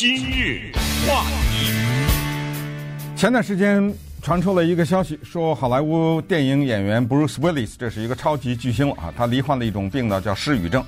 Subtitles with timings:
[0.00, 0.70] 今日
[1.08, 1.72] 话题，
[3.16, 10.84] 前段时间传出了一个消息，说好莱坞电影演员 Bruce Willis，这是一个超级巨星啊，他罹患了一种病呢，叫失语症。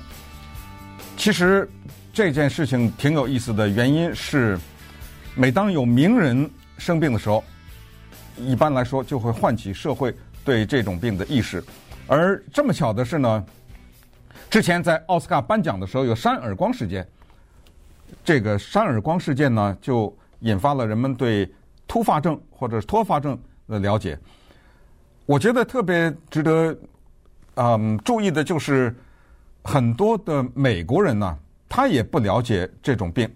[1.17, 1.69] 其实
[2.13, 4.57] 这件事情挺有意思的，原因是
[5.35, 7.43] 每当有名人生病的时候，
[8.37, 10.15] 一般来说就会唤起社会
[10.45, 11.61] 对这种病的意识。
[12.07, 13.45] 而这么巧的是呢，
[14.49, 17.05] 之前在奥斯卡颁奖的时候有扇耳光事件。
[18.23, 21.51] 这个扇耳光事件呢，就引发了人们对
[21.87, 24.17] 突发症或者脱发症的了解。
[25.25, 26.77] 我觉得特别值得
[27.55, 28.95] 嗯注意的就是，
[29.63, 31.37] 很多的美国人呢，
[31.69, 33.29] 他也不了解这种病。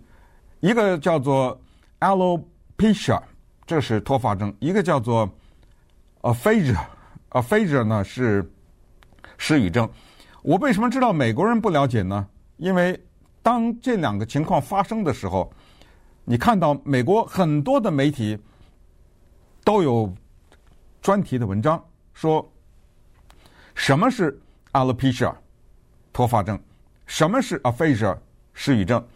[0.60, 1.60] 一个叫做
[2.00, 3.22] alopecia，
[3.66, 5.30] 这是脱发症；一个叫做
[6.22, 8.44] aphasia，aphasia 呢是
[9.38, 9.88] 失语症。
[10.42, 12.28] 我为什么知道美国人不了解呢？
[12.58, 13.00] 因为
[13.46, 15.54] 当这两个情况发生的时候，
[16.24, 18.36] 你看到美国很多的媒体
[19.64, 20.12] 都有
[21.00, 21.80] 专题的文章
[22.16, 22.52] 说，
[23.76, 24.36] 什么是
[24.72, 25.32] alopecia
[26.12, 26.60] 脱发症，
[27.06, 28.18] 什么是 aphasia
[28.56, 29.08] 失语症。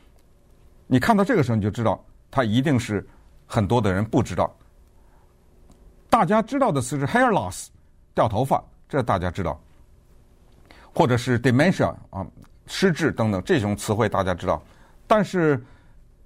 [0.86, 2.00] 你看到这个时候，你就知道
[2.30, 3.04] 它一定是
[3.48, 4.56] 很多的人不知道。
[6.08, 7.70] 大家知道的词是 hair loss
[8.14, 9.60] 掉头发，这大家知道，
[10.94, 12.24] 或者是 dementia 啊。
[12.72, 14.62] 失智等等这种词汇大家知道，
[15.08, 15.60] 但是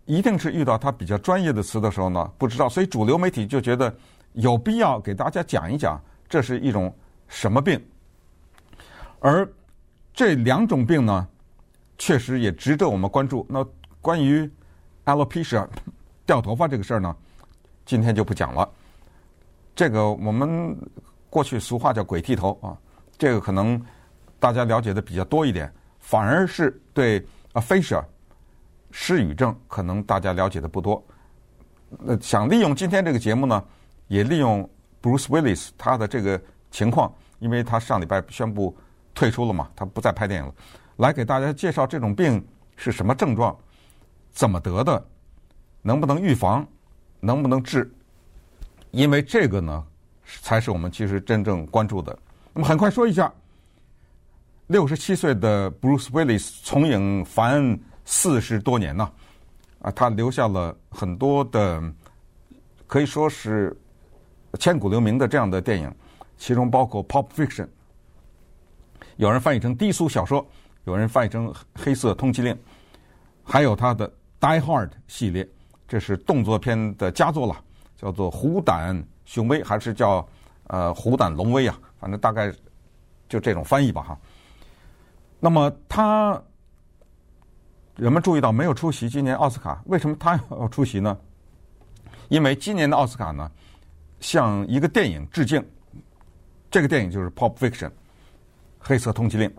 [0.05, 2.67] 一定是遇到他比较专业的词的时候呢，不知道。
[2.67, 3.95] 所以主流媒体就觉得
[4.33, 6.94] 有必要给大家讲一讲这是一种
[7.30, 7.81] 什么病。
[9.22, 9.50] 而
[10.13, 11.25] 这两种病呢，
[11.97, 13.47] 确实也值得我们关注。
[13.50, 13.66] 那
[14.02, 14.52] 关于
[15.05, 15.66] alopecia
[16.28, 17.16] 掉头发这个事儿呢，
[17.85, 18.69] 今天就不讲了。
[19.73, 20.78] 这个我们
[21.30, 22.78] 过去俗话叫“鬼剃头”啊，
[23.17, 23.81] 这个可能
[24.41, 25.73] 大家了解的比较多一点。
[26.03, 28.03] 反而是对 aphasia
[28.91, 31.01] 失语症，可能大家了解的不多。
[31.97, 33.63] 那想利用今天这个节目呢，
[34.09, 34.69] 也利用
[35.01, 38.75] Bruce Willis 他的这个情况，因为他上礼拜宣布
[39.16, 40.53] 退出了嘛，他不再拍电影了，
[40.97, 42.45] 来给大家介绍这种病
[42.75, 43.57] 是什么症状，
[44.33, 45.03] 怎么得的，
[45.81, 46.67] 能不能预防，
[47.22, 47.89] 能不能治？
[48.91, 49.83] 因为这个呢，
[50.41, 52.16] 才是我们其实真正关注的。
[52.53, 53.33] 那么很快说一下。
[54.68, 59.12] 六十七岁的 Bruce Willis 从影凡四十多年呢，
[59.81, 61.84] 啊，他留下了很多的
[62.88, 63.75] 可以说是
[64.59, 65.94] 千古留名的这样的电影，
[66.38, 67.66] 其中包括《Pop Fiction》，
[69.18, 70.46] 有人翻译成低俗小说，
[70.85, 72.57] 有人翻译成黑色通缉令，
[73.44, 74.07] 还有他的
[74.40, 75.47] 《Die Hard》系列，
[75.88, 77.62] 这是动作片的佳作了，
[77.97, 80.25] 叫做《虎胆熊威》还是叫
[80.68, 81.78] 呃《虎胆龙威》啊？
[82.00, 82.53] 反正大概
[83.28, 84.19] 就这种翻译吧，哈。
[85.43, 86.41] 那么他，
[87.97, 91.17] 人们注意到没有出席今年奥斯卡，为什么他要出席呢？
[92.29, 93.51] 因为今年的奥斯卡呢，
[94.21, 95.61] 向一个电影致敬，
[96.71, 97.89] 这个电影就是《Pop Fiction》
[98.79, 99.53] 黑色通缉令。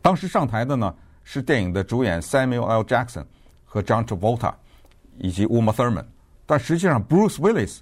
[0.00, 2.82] 当时上台的呢是电影的主演 Samuel L.
[2.82, 3.26] Jackson
[3.66, 4.54] 和 John Travolta
[5.18, 6.06] 以及 Uma Thurman，
[6.46, 7.80] 但实际上 Bruce Willis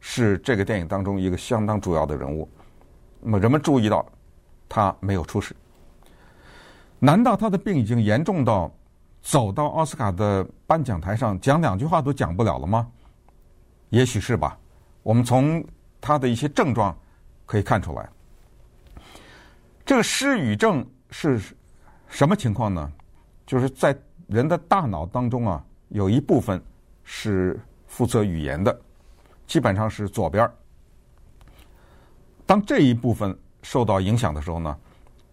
[0.00, 2.50] 是这个电影当中一个相当主要的人物。
[3.20, 4.04] 那么人们注意到
[4.68, 5.54] 他没有出席。
[6.98, 8.70] 难道他的病已经严重到
[9.22, 12.90] 走到奥斯卡的颁奖台上讲两句话都讲不了了吗？
[13.90, 14.58] 也许是吧。
[15.02, 15.64] 我们从
[16.00, 16.96] 他的一些症状
[17.46, 18.08] 可以看出来，
[19.86, 21.40] 这个失语症是
[22.08, 22.92] 什么情况呢？
[23.46, 26.62] 就是在人的大脑当中啊，有一部分
[27.04, 28.78] 是负责语言的，
[29.46, 30.50] 基本上是左边。
[32.44, 34.76] 当这一部分受到影响的时候呢，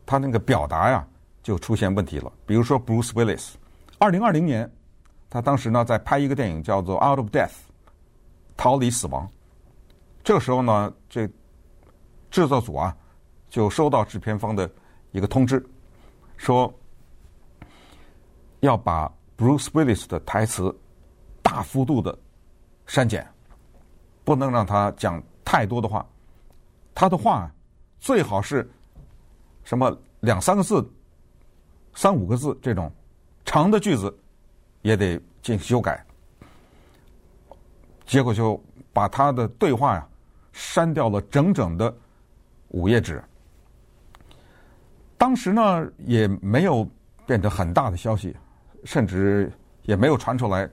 [0.06, 1.06] 他那个表达呀。
[1.46, 2.34] 就出现问题了。
[2.44, 3.52] 比如说，Bruce Willis，
[4.00, 4.68] 二零二零年，
[5.30, 7.50] 他当时呢在拍一个电影叫做《Out of Death》，
[8.58, 9.30] 逃离死亡。
[10.24, 11.30] 这个时候呢，这
[12.32, 12.98] 制作组啊
[13.48, 14.68] 就收到制片方的
[15.12, 15.64] 一个通知，
[16.36, 16.74] 说
[18.62, 19.08] 要把
[19.38, 20.76] Bruce Willis 的台词
[21.44, 22.18] 大幅度的
[22.88, 23.24] 删减，
[24.24, 26.04] 不能让他讲太多的话。
[26.96, 27.52] 他的话
[28.00, 28.68] 最好是
[29.64, 30.84] 什么两三个字。
[31.96, 32.92] 三五个字这种
[33.46, 34.16] 长的句子
[34.82, 36.06] 也得进行修改，
[38.06, 38.62] 结果就
[38.92, 40.08] 把他的对话呀
[40.52, 41.92] 删掉了整整的
[42.68, 43.24] 五页纸。
[45.18, 46.88] 当时呢也没有
[47.26, 48.36] 变成很大的消息，
[48.84, 49.52] 甚至
[49.84, 50.70] 也没有传出来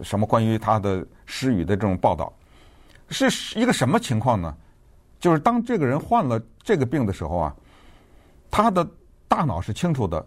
[0.00, 2.32] 什么关于他的失语的这种报道。
[3.10, 4.56] 是一个什么情况呢？
[5.20, 7.56] 就是当这个人患了这个病的时候啊，
[8.50, 8.88] 他的
[9.28, 10.26] 大脑是清楚的。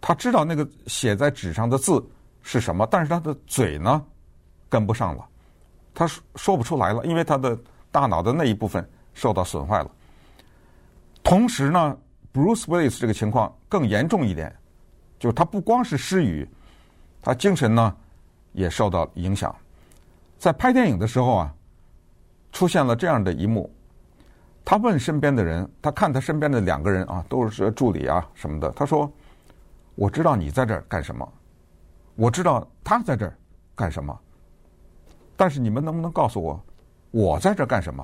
[0.00, 2.04] 他知道那个写在纸上的字
[2.42, 4.02] 是什么，但是他的嘴呢
[4.68, 5.28] 跟不上了，
[5.94, 7.58] 他说说不出来了，因为他的
[7.90, 9.90] 大脑的那一部分受到损坏了。
[11.22, 11.96] 同时呢
[12.32, 14.54] ，Bruce Willis 这个情况更严重一点，
[15.18, 16.48] 就是他不光是失语，
[17.20, 17.94] 他精神呢
[18.52, 19.54] 也受到影响。
[20.38, 21.54] 在拍电影的时候啊，
[22.52, 23.70] 出现了这样的一幕。
[24.64, 28.70] 他问身边的人，他看他身边的两个人啊，都是助理啊什么的。
[28.72, 29.10] 他说
[30.00, 31.30] ：“我知道你在这儿干什么，
[32.14, 33.36] 我知道他在这儿
[33.74, 34.18] 干什么，
[35.36, 36.58] 但是你们能不能告诉我，
[37.10, 38.02] 我在这儿干什么？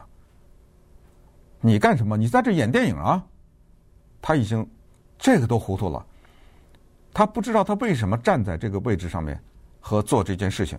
[1.59, 2.15] 你干什么？
[2.15, 3.25] 你在这儿演电影啊？”
[4.21, 4.69] 他已经
[5.17, 6.05] 这个都糊涂了，
[7.15, 9.43] 他不知道他为什么站在这个位置上面
[9.81, 10.79] 和做这件事情。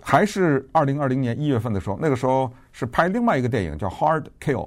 [0.00, 4.66] 还是二零二零年一月份的时候，那个时候是拍另外一个电影叫《Hard Kill》。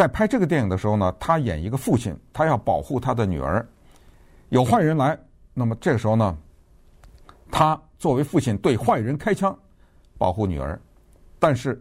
[0.00, 3.68] 在拍这个电影的时候呢，他演一个父亲，他要保护他的女儿。
[4.48, 5.14] 有坏人来，
[5.52, 6.38] 那么这个时候呢，
[7.50, 9.54] 他作为父亲对坏人开枪，
[10.16, 10.80] 保护女儿。
[11.38, 11.78] 但是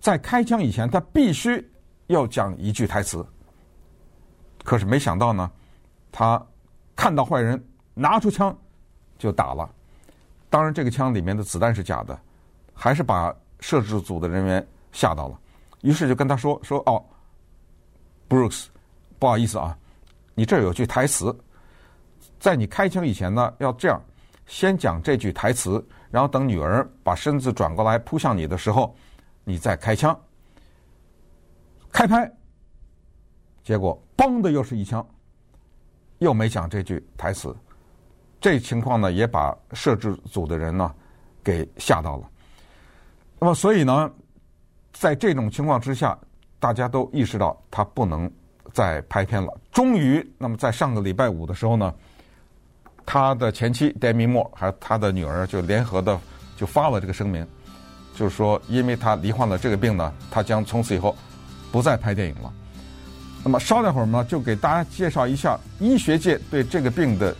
[0.00, 1.64] 在开枪以前，他必须
[2.08, 3.24] 要讲一句台词。
[4.64, 5.48] 可是没想到呢，
[6.10, 6.44] 他
[6.96, 8.52] 看到坏人拿出枪
[9.18, 9.70] 就打了。
[10.48, 12.20] 当然，这个枪里面的子弹是假的，
[12.74, 15.38] 还是把摄制组的人员吓到了。
[15.82, 17.00] 于是就跟他说：“说哦
[18.30, 18.68] ，Bruce，
[19.18, 19.76] 不好意思啊，
[20.34, 21.38] 你这有句台词，
[22.38, 24.00] 在你开枪以前呢，要这样，
[24.46, 28.96] 先讲这句台词，然后等女儿把身子转过来扑向你的时候，
[29.44, 30.18] 你再开枪。
[31.92, 32.32] 开拍，
[33.62, 35.06] 结果嘣的又是一枪，
[36.18, 37.54] 又没讲这句台词。”
[38.40, 40.94] 这情况呢，也把摄制组的人呢
[41.44, 42.30] 给吓到了。
[43.38, 44.10] 那么，所以呢，
[44.94, 46.18] 在这种情况之下，
[46.60, 48.30] 大家都意识到他不能
[48.72, 49.52] 再拍片了。
[49.72, 51.92] 终于，那么在上个礼拜五的时候呢，
[53.04, 56.16] 他的前妻 Demi Moore 还有他的女儿就联合的
[56.56, 57.44] 就发了这个声明，
[58.14, 61.16] 就是说，因为他罹患了这个病呢，他将从此以后
[61.72, 62.52] 不再拍电影了。
[63.42, 67.34] 那么，稍待会儿呢，就给大家介绍一下医学界对这个病的。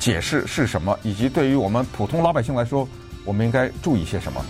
[0.00, 2.86] 解释是什么，以及对于我们普通老百姓来说，
[3.24, 4.44] 我们应该注意些什么？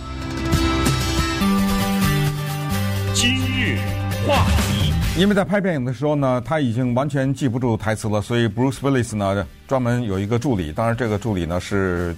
[4.27, 4.93] 话题。
[5.17, 12.15] 因为在拍电影的时候呢，他已经完全记不住台词了，所以 Bruce Willis 呢专门有一个助理，当然这个助理呢是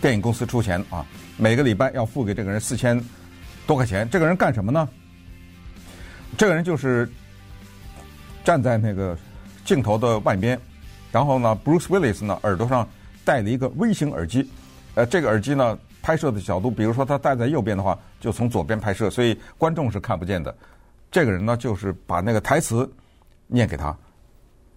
[0.00, 1.04] 电影公司出钱啊，
[1.36, 2.98] 每个礼拜要付给这个人四千
[3.66, 4.08] 多块钱。
[4.08, 4.88] 这个人干什么呢？
[6.38, 7.10] 这个人就是
[8.44, 9.16] 站在那个
[9.64, 10.58] 镜头的外边。
[11.10, 12.86] 然后呢，Bruce Willis 呢耳朵上
[13.24, 14.48] 戴了一个微型耳机，
[14.94, 20.54] 呃，这个耳机呢拍摄的角度，比如说他戴在右边的话，就从左边拍摄，所以观众是看不见的。
[21.10, 22.90] 这个人呢就是把那个台词
[23.46, 23.96] 念给他，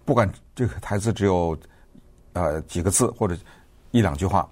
[0.04, 1.56] 不管这个台词只有
[2.32, 3.36] 呃几个字或者
[3.90, 4.48] 一两句话。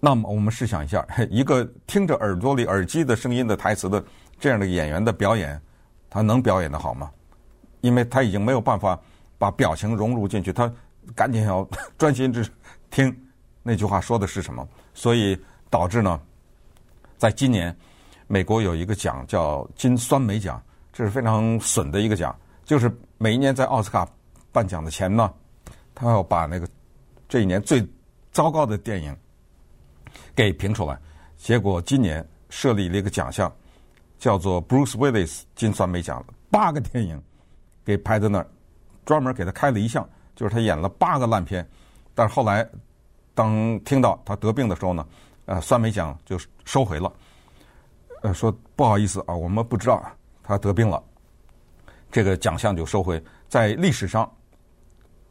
[0.00, 4.04] 那么我们试想一下， 一个听着耳朵里耳机的声音的台词的
[4.38, 5.60] 这样的演员的表演，
[6.08, 7.10] 他能表演得好吗？
[7.80, 8.98] 因为他已经没有办法。
[9.40, 10.68] 把表情融入进去，他
[11.14, 11.64] 赶紧要
[11.96, 12.44] 专心致
[12.90, 13.16] 听
[13.62, 15.40] 那句话说的是什么，所以
[15.70, 16.20] 导致呢，
[17.16, 17.72] 在今年
[18.28, 24.06] 美国有一个奖叫金酸梅奖，这是非常损的一个奖，就是每一年在奥斯卡
[24.52, 25.32] 颁奖的前呢，
[25.94, 26.68] 他要把那个
[27.28, 27.84] 这一年最
[28.30, 29.16] 糟糕的电影
[30.36, 30.96] 给评出来，
[31.36, 33.52] 结果今年设立了一个奖项，
[34.18, 37.20] 叫做 Bruce Willis 金酸梅奖，八个电影
[37.84, 38.46] 给排在那儿。
[39.04, 40.06] 专门给他开了一项，
[40.36, 41.66] 就是他演了八个烂片，
[42.14, 42.68] 但是后来
[43.34, 45.06] 当听到他得病的时候呢，
[45.46, 47.10] 呃，酸梅奖就收回了，
[48.22, 50.02] 呃，说不好意思啊，我们不知道
[50.42, 51.02] 他得病了，
[52.10, 53.22] 这个奖项就收回。
[53.48, 54.24] 在历史上，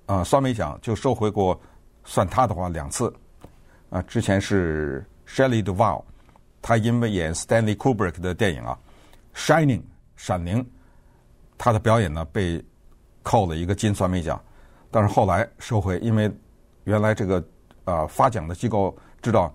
[0.06, 1.60] 啊、呃，酸梅奖就收回过，
[2.03, 3.13] 算他的话两次，
[3.89, 6.03] 啊、之前是 Shelley Duvall，
[6.62, 8.77] 他因为演 Stanley Kubrick 的电影啊，
[9.38, 9.79] 《Shining》
[10.15, 10.65] 闪灵，
[11.58, 12.63] 他的表演呢被。
[13.24, 14.41] 扣了一个金酸梅奖，
[14.89, 16.32] 但是后来收回，因为
[16.86, 17.46] 原来这个
[17.84, 19.53] 呃发奖的机构知道，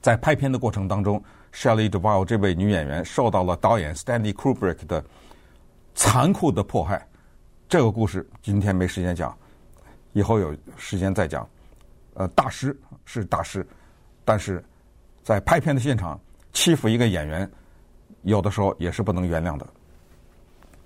[0.00, 1.22] 在拍片的过程当中
[1.54, 5.02] ，Shelley Duvall 这位女演员受到了导演 Stanley Kubrick 的
[5.94, 7.06] 残酷的迫害。
[7.68, 9.34] 这个故事今天没时间讲，
[10.12, 11.48] 以后有时间再讲。
[12.14, 13.66] 呃，大师是大师，
[14.24, 14.62] 但是
[15.22, 16.20] 在拍片的现场
[16.52, 17.50] 欺负一个演员，
[18.22, 19.66] 有的时候也是不能原谅的。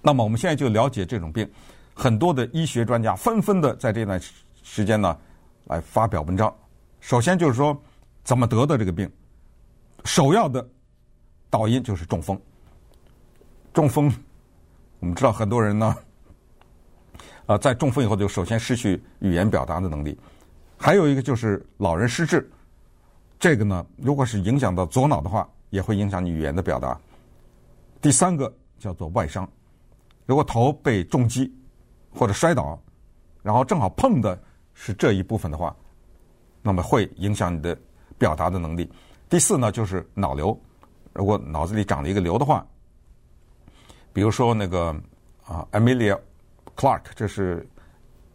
[0.00, 1.46] 那么我们现在就了解这种病，
[1.92, 4.18] 很多的医学专家纷纷的在这段
[4.62, 5.18] 时间呢
[5.64, 6.54] 来发表文章。
[7.00, 7.78] 首先就是说
[8.24, 9.10] 怎么得的这个病，
[10.08, 10.66] 首要的
[11.50, 12.40] 导因就是中风。
[13.74, 14.10] 中风，
[15.00, 15.94] 我们知道很多人呢，
[17.44, 20.18] 啊，在中风以后就首先失去语言表达的能力。
[20.78, 22.50] 还有一个就是老人失智，
[23.38, 26.98] 这个呢，如果是影响到左脑的话，也会影响你语言的表达。
[28.00, 29.46] 第三个叫做外伤，
[30.24, 31.54] 如果头被重击
[32.10, 32.80] 或者摔倒，
[33.42, 35.76] 然后正好碰的是这一部分的话，
[36.62, 37.78] 那么会影响你的
[38.16, 38.90] 表达的能力。
[39.28, 40.58] 第四呢，就是脑瘤，
[41.12, 42.66] 如果脑子里长了一个瘤的话，
[44.12, 44.94] 比如说那个
[45.46, 46.18] 啊，Emilia
[46.74, 47.68] Clark，这是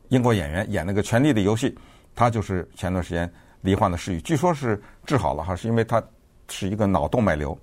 [0.10, 1.72] 英国演员演那个《权力的游戏》，
[2.14, 3.32] 他就是前段时间
[3.62, 6.02] 罹患的失语，据说是治好了哈，是因为他
[6.48, 7.58] 是一个脑动脉瘤。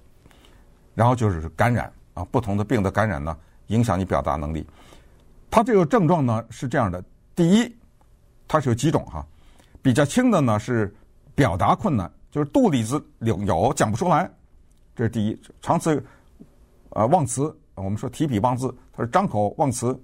[0.92, 4.66] 然后就是感染啊，不同的病的感染呢，影响你表达能力。
[5.48, 7.02] 它这个症状呢是这样的：
[7.36, 7.76] 第一，
[8.48, 9.24] 它是有几种哈，
[9.80, 10.92] 比较轻的呢是
[11.34, 14.30] 表达困难，就是肚里子有有讲不出来，
[14.94, 15.40] 这是第一。
[15.60, 16.02] 长此
[16.90, 19.98] 呃忘词，我们说提笔忘字，他是张口忘词，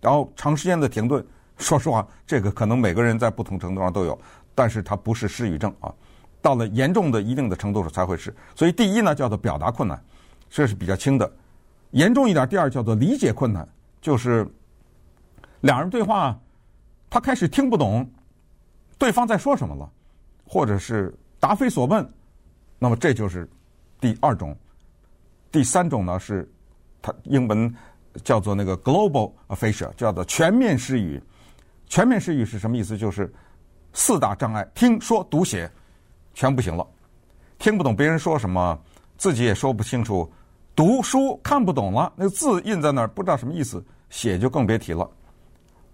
[0.00, 1.24] 然后长时间的停顿。
[1.58, 4.18] 说实话，这个可能每个人在不同程度上都有，
[4.54, 5.90] 但是它不是失语症啊。
[6.42, 8.34] 到了严重的一定的程度时才会是。
[8.54, 9.98] 所以第一呢叫做表达困难。
[10.50, 11.32] 这是比较轻的，
[11.92, 12.46] 严重一点。
[12.46, 13.66] 第二叫做理解困难，
[14.02, 14.46] 就是
[15.62, 16.38] 两人对话，
[17.08, 18.06] 他开始听不懂
[18.98, 19.90] 对方在说什么了，
[20.46, 22.08] 或者是答非所问。
[22.78, 23.48] 那么这就是
[24.00, 24.56] 第二种。
[25.50, 26.48] 第三种呢是，
[27.00, 27.74] 它英文
[28.22, 31.22] 叫做那个 global aphasia，叫做全面失语。
[31.86, 32.98] 全面失语是什么意思？
[32.98, 33.32] 就是
[33.92, 35.70] 四大障碍：听说读写
[36.34, 36.86] 全不行了，
[37.58, 38.78] 听不懂别人说什么。
[39.16, 40.30] 自己也说不清楚，
[40.74, 45.10] 读书看不懂了，那个字印在那儿不知道什么意思，写就更别提了。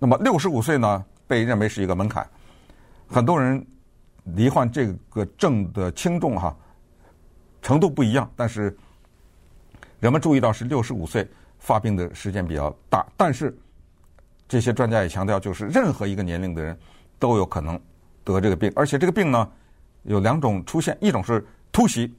[0.00, 2.28] 那么六十五岁呢，被认为是一个门槛。
[3.06, 3.64] 很多人
[4.24, 6.56] 罹患这个症的轻重哈
[7.60, 8.76] 程度不一样，但是
[10.00, 13.06] 人们注意到是六十五岁发病的时间比较大。
[13.16, 13.56] 但是
[14.48, 16.78] 这些专家也强调，就是任何一个年龄的人
[17.18, 17.80] 都有可能
[18.24, 19.50] 得这个病，而且这个病呢
[20.02, 22.12] 有两种出现，一种是突袭。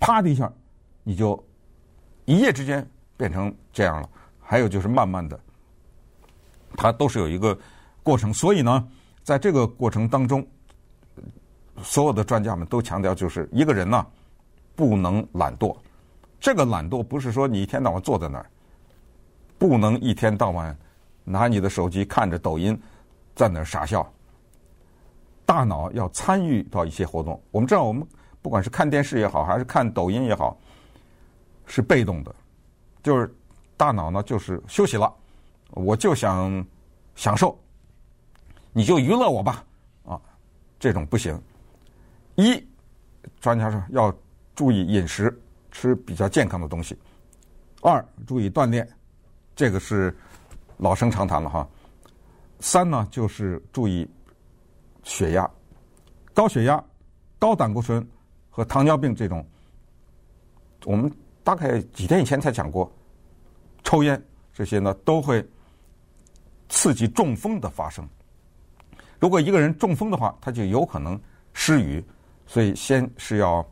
[0.00, 0.52] 啪的一下，
[1.02, 1.42] 你就
[2.26, 4.08] 一夜之间变成这样了。
[4.40, 5.38] 还有就是慢慢的，
[6.76, 7.58] 它都是有一个
[8.02, 8.34] 过程。
[8.34, 8.86] 所以呢，
[9.22, 10.46] 在这个过程当中，
[11.82, 14.06] 所有的专家们都强调，就是一个人呢
[14.74, 15.76] 不能懒惰。
[16.40, 18.46] 这个懒惰不是说你一天到晚坐在那儿，
[19.58, 20.76] 不能一天到晚
[21.24, 22.80] 拿你的手机看着抖音
[23.34, 24.06] 在那儿傻笑。
[25.46, 27.40] 大脑要参与到一些活动。
[27.50, 28.06] 我们知道我们。
[28.42, 30.54] 不管是看电视也好，还是看抖音也好，
[31.64, 32.34] 是被动的，
[33.02, 33.34] 就是
[33.74, 35.10] 大脑呢就是休息了，
[35.70, 36.62] 我就想
[37.16, 37.58] 享受，
[38.70, 39.64] 你就娱乐我吧，
[40.04, 40.20] 啊，
[40.78, 41.40] 这种不行。
[42.36, 42.66] 一，
[43.40, 44.14] 专家说要
[44.54, 45.36] 注意饮食，
[45.70, 46.94] 吃比较健康的东西；
[47.80, 48.88] 二，注意锻炼，
[49.54, 50.16] 这个是
[50.76, 51.68] 老生常谈了哈。
[52.60, 54.08] 三呢，就是注意
[55.02, 55.50] 血压，
[56.32, 56.82] 高血压、
[57.38, 58.06] 高胆固醇。
[58.56, 59.44] 和糖尿病这种，
[60.84, 61.12] 我们
[61.42, 62.88] 大概几天以前才讲过，
[63.82, 65.44] 抽烟这些呢都会
[66.68, 68.08] 刺激中风的发生。
[69.18, 71.20] 如果一个人中风的话，他就有可能
[71.52, 72.00] 失语，
[72.54, 73.66] 所以先是要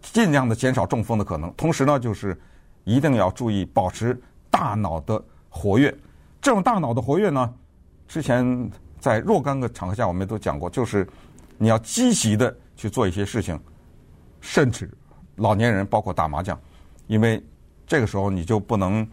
[0.00, 1.52] 尽量的减少中风的可能。
[1.56, 2.40] 同时呢，就是
[2.84, 4.16] 一定要注意保持
[4.48, 5.92] 大脑的活跃。
[6.40, 7.52] 这种大脑的活跃呢，
[8.06, 11.04] 之前在若干个场合下我们都讲过，就是
[11.56, 12.56] 你要积极的。
[12.78, 13.58] 去做一些事情，
[14.40, 14.88] 甚至
[15.34, 16.56] 老年人包括打麻将，
[17.08, 17.44] 因为
[17.88, 19.04] 这个时候你就不能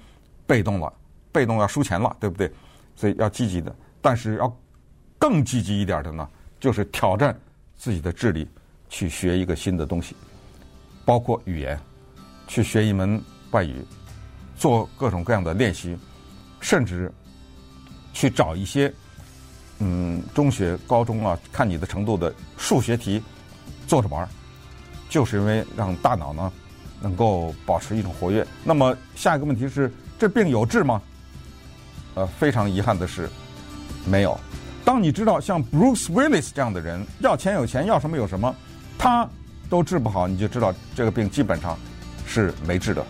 [0.45, 0.93] 被动了，
[1.31, 2.51] 被动要输钱了，对不对？
[2.95, 4.55] 所以要积极的，但是要
[5.17, 7.35] 更积极一点的呢，就是挑战
[7.85, 8.47] 自己的智力，
[8.89, 10.15] 去学一个新的东西，
[11.05, 11.79] 包括语言，
[12.47, 13.75] 去学一门外语，
[14.57, 15.95] 做各种各样的练习，
[16.59, 17.11] 甚至
[18.11, 18.91] 去找一些
[19.77, 23.21] 嗯中学、高中啊，看你的程度的数学题。
[23.85, 24.27] 做着玩儿，
[25.07, 26.51] 就是因为让大脑呢
[26.99, 28.43] 能够保持一种活跃。
[28.63, 30.99] 那么下一个问题是，这病有治吗？
[32.15, 33.29] 呃，非常遗憾的是，
[34.09, 34.35] 没有。
[34.85, 38.55] 当你知道像 Bruce Willis 这样的人要钱有钱，要什么有什么，
[38.99, 39.27] 他
[39.67, 41.75] 都治不好，你就知道这个病基本上
[42.27, 43.03] 是没治的。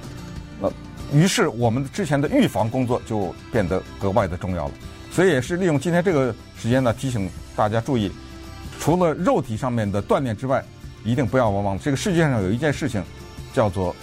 [0.62, 0.72] 呃，
[1.12, 4.74] 于是我们之前的预防工作就变得格外的重要了。
[5.12, 8.10] 所以也是利用今天这个时间呢，提醒大家注意。
[8.80, 10.64] 除了肉体上面的锻炼之外，
[11.04, 13.04] 一定不要忘忘这个世界上有一件事情，
[13.54, 13.94] 叫做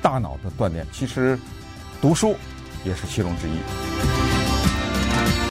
[0.00, 0.86] 大脑的锻炼。
[0.92, 1.38] 其实，
[2.00, 2.34] 读书
[2.84, 4.17] 也是其中之一。